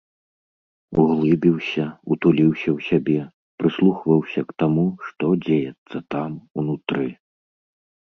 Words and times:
Углыбіўся, 1.01 1.83
утуліўся 2.15 2.69
ў 2.77 2.85
сябе, 2.89 3.19
прыслухваўся 3.63 4.41
к 4.47 4.51
таму, 4.63 4.87
што 5.11 5.25
дзеецца 5.45 5.97
там, 6.17 6.31
унутры. 6.63 7.07